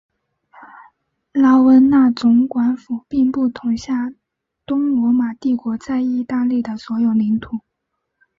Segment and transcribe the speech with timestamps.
[1.31, 4.11] 拉温纳总管府并不统辖
[4.65, 7.59] 东罗马帝国在意大利的所有领土。